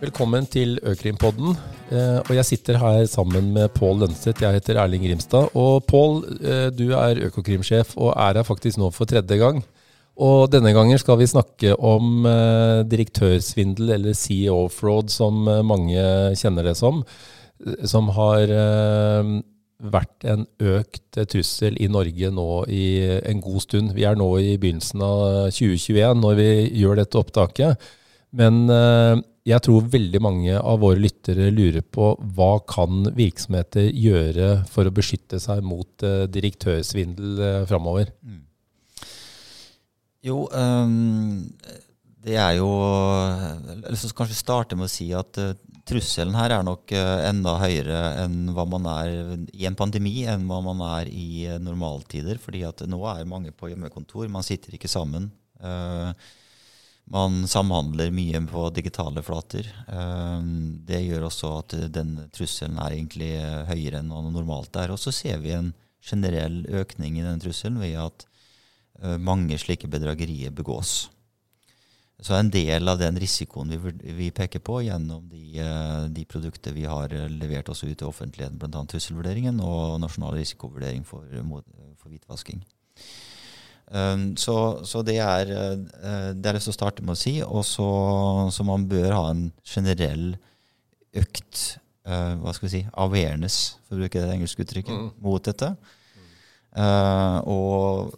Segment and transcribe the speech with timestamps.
[0.00, 1.58] Velkommen til Økrimpodden.
[1.92, 4.40] Eh, og jeg sitter her sammen med Pål Lønseth.
[4.40, 5.50] Jeg heter Erling Grimstad.
[5.52, 9.60] Og Pål, eh, du er Økokrimsjef og er her faktisk nå for tredje gang.
[10.16, 16.00] Og denne gangen skal vi snakke om eh, direktørsvindel, eller CEO-fraud, som mange
[16.32, 17.04] kjenner det som.
[17.84, 18.48] Som har
[19.80, 22.86] vært en økt trussel i Norge nå i
[23.20, 23.92] en god stund.
[23.92, 27.90] Vi er nå i begynnelsen av 2021 når vi gjør dette opptaket.
[28.32, 28.64] Men
[29.48, 34.92] jeg tror veldig mange av våre lyttere lurer på hva kan virksomheter gjøre for å
[34.92, 38.12] beskytte seg mot uh, direktørsvindel uh, framover?
[38.20, 38.42] Mm.
[40.28, 41.48] Jo, um,
[42.20, 42.68] det er jo
[43.72, 45.54] Eller så kanskje starte med å si at uh,
[45.88, 49.08] trusselen her er nok enda høyere enn hva man er
[49.56, 52.38] i en pandemi, enn hva man er i normaltider.
[52.38, 55.32] fordi at nå er mange på hjemmekontor, man sitter ikke sammen.
[55.58, 56.12] Uh,
[57.10, 59.66] man samhandler mye på digitale flater.
[59.90, 60.42] Eh,
[60.86, 63.32] det gjør også at den trusselen er egentlig
[63.70, 64.94] høyere enn hva normalt er.
[64.94, 68.26] Og så ser vi en generell økning i den trusselen ved at
[69.02, 71.08] eh, mange slike bedragerier begås.
[72.20, 76.76] Så en del av den risikoen vi, vi peker på gjennom de, eh, de, produkter
[76.76, 78.84] vi har levert også ut til offentligheten, bl.a.
[78.86, 81.26] trusselvurderingen og nasjonal risikovurdering for,
[81.98, 82.62] for hvitvasking.
[83.90, 87.34] Um, så, så, det er uh, det er lyst til å starte med å si.
[87.42, 87.86] Og så,
[88.54, 90.36] så man bør ha en generell
[91.18, 95.10] økt uh, hva skal vi si, awareness, for å bruke det engelske uttrykket, mm.
[95.26, 95.72] mot dette.
[96.70, 98.14] Uh, og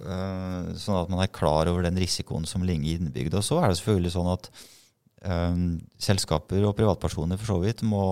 [0.76, 3.38] Sånn at man er klar over den risikoen som ligger innebygd.
[3.40, 4.50] Og så er det selvfølgelig sånn at
[5.24, 8.04] um, selskaper og privatpersoner for så vidt må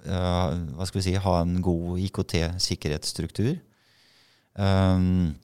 [0.00, 3.56] hva skal vi si, ha en god IKT-sikkerhetsstruktur.
[4.54, 5.34] Um,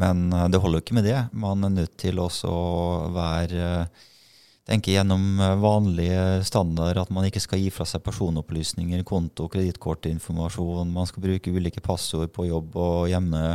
[0.00, 1.18] men eh, det holder jo ikke med det.
[1.32, 2.74] Man er nødt til også å
[3.14, 4.04] være eh,
[4.66, 10.92] tenke gjennom eh, vanlige standarder, at man ikke skal gi fra seg personopplysninger, konto, kredittkortinformasjon.
[10.92, 13.46] Man skal bruke ulike passord på jobb og hjemme.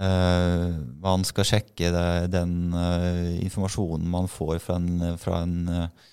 [0.00, 6.12] Uh, man skal sjekke det, den uh, informasjonen man får fra en, fra en uh,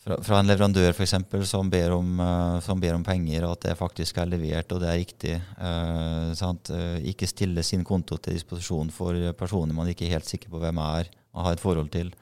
[0.00, 3.78] fra, fra en leverandør eksempel, som, ber uh, som ber om penger, og at det
[3.78, 5.36] faktisk er levert og det er riktig.
[5.60, 10.52] Uh, uh, ikke stille sin konto til disposisjon for personer man ikke er helt sikker
[10.52, 12.12] på hvem er og har et forhold til.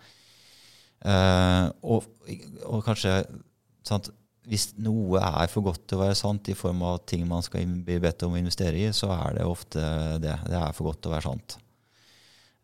[0.98, 2.06] Og,
[2.66, 3.12] og, kanskje
[3.86, 4.08] sant,
[4.50, 7.68] Hvis noe er for godt til å være sant i form av ting man skal
[7.86, 9.80] bli bedt om å investere i, så er det ofte
[10.24, 10.34] det.
[10.48, 11.56] Det er for godt til å være sant.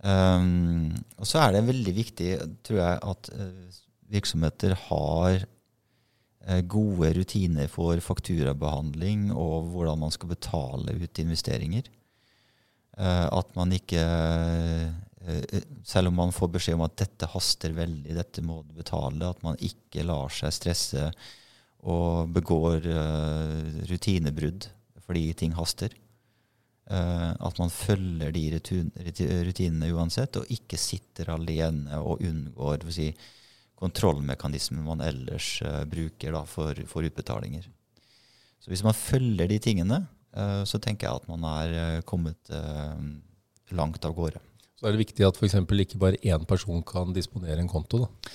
[0.02, 2.30] Um, og så er det veldig viktig,
[2.66, 3.30] tror jeg, at
[4.14, 5.44] virksomheter har
[6.46, 11.88] eh, gode rutiner for fakturabehandling og hvordan man skal betale ut investeringer.
[12.98, 18.12] Eh, at man ikke eh, Selv om man får beskjed om at dette haster veldig,
[18.12, 21.06] dette må du betale, at man ikke lar seg stresse
[21.84, 22.84] og begår
[23.88, 24.66] rutinebrudd
[25.04, 25.92] fordi ting haster.
[26.84, 28.44] At man følger de
[29.48, 33.08] rutinene uansett, og ikke sitter alene og unngår si,
[33.80, 37.66] kontrollmekanismen man ellers uh, bruker for, for, utbetalinger.
[38.62, 40.00] Så hvis man følger de tingene,
[40.36, 42.54] uh, så tenker jeg at man er uh, kommet
[43.74, 44.42] langt av gårde.
[44.78, 45.56] Så er det viktig at f.eks.
[45.56, 48.04] ikke bare én person kan disponere en konto?
[48.04, 48.34] da?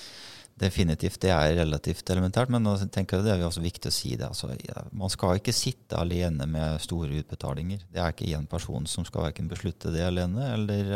[0.60, 1.16] Definitivt.
[1.22, 4.28] Det er relativt elementært, men jeg tenker det er også viktig å si det.
[4.28, 4.50] Altså,
[4.92, 7.86] man skal ikke sitte alene med store utbetalinger.
[7.88, 10.92] Det er ikke én person som skal verken beslutte det alene eller,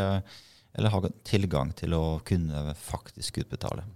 [0.74, 3.86] eller ha tilgang til å kunne faktisk utbetale.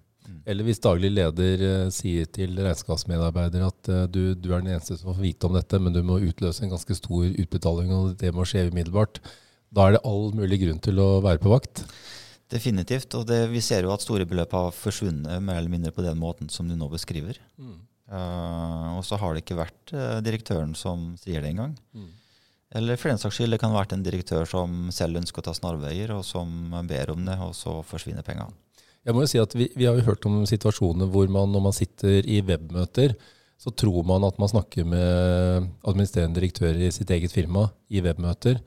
[0.49, 4.97] Eller hvis daglig leder uh, sier til regnskapsmedarbeider at uh, du, du, er den eneste
[4.99, 8.33] som får vite om dette, men du må utløse en ganske stor utbetaling, og det
[8.37, 9.21] må skje umiddelbart.
[9.75, 11.85] Da er det all mulig grunn til å være på vakt.
[12.49, 13.13] Definitivt.
[13.19, 16.17] Og det, vi ser jo at store beløp har forsvunnet mer eller mindre på den
[16.21, 17.41] måten som du nå beskriver.
[17.61, 17.77] Mm.
[18.09, 19.93] Uh, og så har det ikke vært
[20.25, 21.77] direktøren som sier det engang.
[21.93, 22.09] Mm.
[22.79, 25.47] Eller for den saks skyld, det kan ha vært en direktør som selv ønsker å
[25.47, 28.53] ta snarveier, og som ber om det, og så forsvinner pengene.
[29.09, 31.63] Jeg må jo si at vi, vi, har jo hørt om situasjoner hvor man når
[31.65, 33.15] man sitter i webmøter,
[33.59, 38.61] så tror man at man snakker med administrerende direktører i sitt eget firma i webmøter.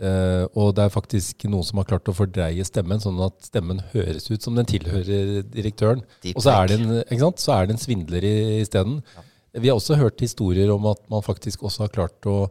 [0.00, 3.82] Eh, og det er faktisk noen som har klart å fordreie stemmen, sånn at stemmen
[3.92, 6.00] høres ut som den tilhører direktøren.
[6.32, 8.26] og så er, det en, så er det en svindler
[8.64, 8.98] isteden.
[9.12, 9.28] Ja.
[9.60, 12.46] Vi har også hørt historier om at man faktisk også har klart å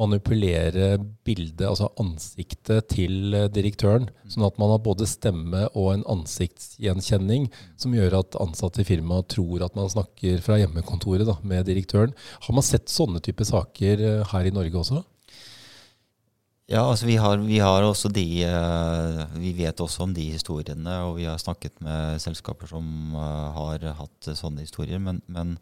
[0.00, 0.94] manipulere
[1.26, 4.08] bildet, altså ansiktet til eh, direktøren.
[4.30, 7.48] Sånn at man har både stemme og en ansiktsgjenkjenning
[7.80, 12.14] som gjør at ansatte i firmaet tror at man snakker fra hjemmekontoret da, med direktøren.
[12.46, 15.02] Har man sett sånne typer saker eh, her i Norge også?
[16.70, 21.00] Ja, altså vi har, vi har også de uh, Vi vet også om de historiene,
[21.02, 25.02] og vi har snakket med selskaper som har hatt sånne historier.
[25.02, 25.56] Men, men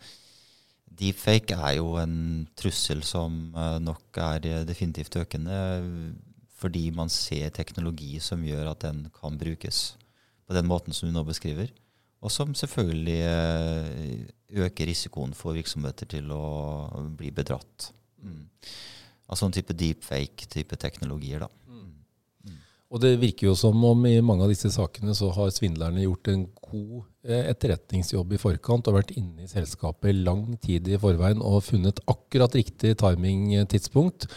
[0.99, 5.58] deepfake er jo en trussel som uh, nok er definitivt økende,
[6.58, 9.96] fordi man ser teknologi som gjør at den kan brukes
[10.49, 11.70] på den måten som du nå beskriver.
[12.19, 13.20] Og som selvfølgelig
[14.64, 17.93] øker risikoen for virksomheter til å bli bedratt.
[18.19, 18.49] Mm
[19.29, 21.44] av sånn type deepfake-type teknologier.
[21.44, 21.49] da.
[22.88, 26.31] Og det virker jo som om i mange av disse sakene så har svindlerne gjort
[26.32, 31.44] en god eh, etterretningsjobb i forkant og vært inne i selskapet lang tid i forveien
[31.44, 34.31] og funnet akkurat riktig timing-tidspunkt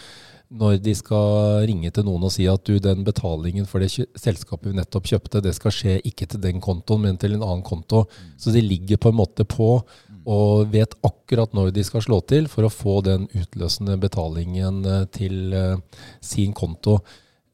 [0.51, 4.67] når de skal ringe til noen og si at du, den betalingen for det selskapet
[4.67, 8.03] vi nettopp kjøpte, det skal skje ikke til den kontoen, men til en annen konto.
[8.35, 9.77] Så de ligger på en måte på
[10.21, 15.05] og vet akkurat når de skal slå til for å få den utløsende betalingen eh,
[15.15, 16.99] til eh, sin konto.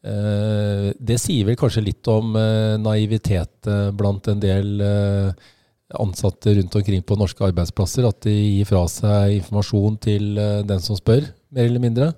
[0.07, 2.37] Eh, det sier vel kanskje litt om
[2.83, 4.81] naivitet blant en del
[5.97, 10.33] ansatte rundt omkring på norske arbeidsplasser, at de gir fra seg informasjon til
[10.67, 12.09] den som spør, mer eller mindre?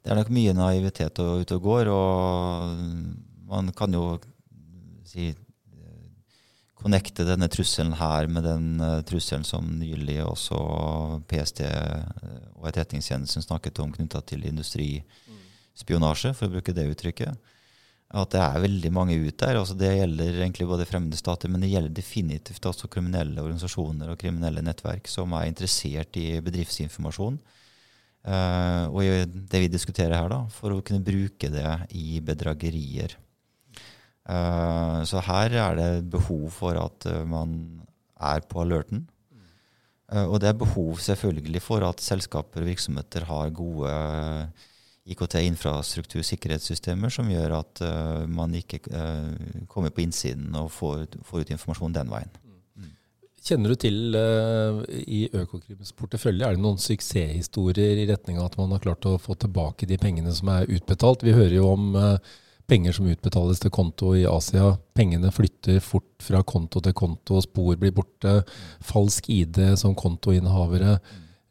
[0.00, 2.78] Det er nok mye naivitet ute og går, og
[3.48, 4.14] man kan jo
[5.08, 5.32] si
[6.78, 8.66] connecte denne trusselen her med den
[9.08, 10.58] trusselen som nylig også
[11.30, 12.04] PST eh,
[12.54, 14.44] og Etterretningstjenesten snakket om knytta til
[15.78, 17.54] industrispionasje, for å bruke det uttrykket.
[18.08, 19.58] At det er veldig mange ut der.
[19.58, 24.18] altså Det gjelder egentlig både fremmede stater, men det gjelder definitivt også kriminelle organisasjoner og
[24.18, 27.38] kriminelle nettverk som er interessert i bedriftsinformasjon.
[28.28, 33.14] Uh, og det vi diskuterer her, da, for å kunne bruke det i bedragerier.
[34.28, 37.84] Uh, så her er det behov for at uh, man
[38.18, 39.06] er på alerten.
[40.08, 44.68] Uh, og det er behov selvfølgelig for at selskaper og virksomheter har gode IKT-infrastruktur,
[46.26, 47.82] sikkerhetssystemer, som gjør at
[48.28, 48.80] man ikke
[49.70, 52.34] kommer på innsiden og får, får, ut informasjon den veien.
[52.76, 52.90] Mm.
[53.44, 54.18] Kjenner du til
[55.04, 59.16] i Økokrims portefølje, er det noen suksesshistorier i retning av at man har klart å
[59.22, 61.24] få tilbake de pengene som er utbetalt?
[61.24, 61.96] Vi hører jo om
[62.68, 64.74] penger som utbetales til konto i Asia.
[64.96, 68.42] Pengene flytter fort fra konto til konto, spor blir borte.
[68.84, 70.98] Falsk ID som kontoinnehavere.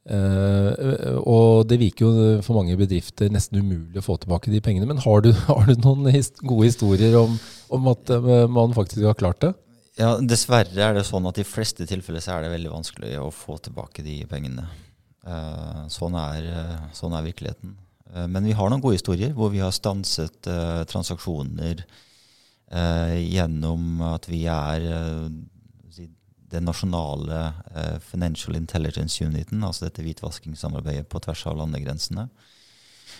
[0.07, 1.16] Uh,
[1.57, 4.87] og det virker jo for mange bedrifter nesten umulig å få tilbake de pengene.
[4.89, 7.37] Men har du, har du noen hist gode historier om,
[7.73, 9.53] om, at uh, man faktisk har klart det?
[9.97, 13.31] Ja, Dessverre er det sånn at i fleste tilfeller så er det veldig vanskelig å
[13.33, 14.67] få tilbake de pengene.
[15.27, 16.49] Uh, sånn, er,
[16.95, 17.75] sånn er virkeligheten.
[18.13, 20.51] Eh, men vi har noen gode historier hvor vi har stanset
[20.87, 21.87] transaksjoner
[22.67, 24.83] gjennom at vi er
[26.51, 27.53] den nasjonale
[28.03, 32.29] Financial Intelligence Uniten, altså dette hvitvaskingssamarbeidet på tvers av landegrensene.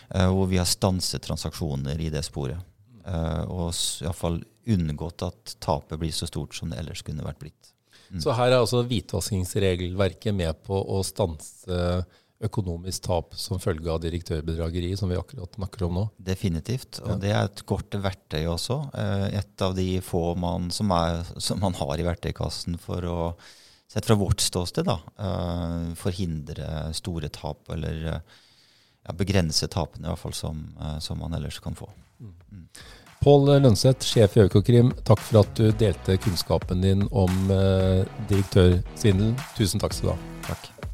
[0.08, 2.60] hvor vi har stanset transaksjoner i det sporet.
[3.04, 7.74] og iallfall unngått at tapet blir så stort som det ellers kunne vært blitt.
[8.10, 8.22] Mm.
[8.24, 12.06] Så her er altså hvitvaskingsregelverket med på å stanse
[12.44, 16.04] økonomisk tap som følge av direktørbedrageri, som vi akkurat snakker om nå?
[16.22, 17.00] Definitivt.
[17.04, 17.20] Og ja.
[17.24, 18.78] det er et godt verktøy også.
[18.94, 23.18] Eh, et av de få man, som, er, som, man har i verktøykassen for å,
[23.90, 28.38] sett fra vårt ståsted, da, eh, forhindre store tap, eller eh,
[29.08, 30.62] ja, begrense tapene i hvert fall som,
[31.02, 31.90] som man ellers kan få.
[32.22, 32.70] Mm.
[33.18, 37.50] Pål Lønseth, sjef i Økokrim, takk for at du delte kunnskapen din om
[38.30, 39.34] direktørsvindel.
[39.58, 40.20] Tusen takk skal du ha.
[40.52, 40.87] Takk.